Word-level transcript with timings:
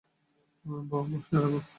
বোহ, 0.65 1.03
ভরসা 1.09 1.37
রাখ। 1.43 1.65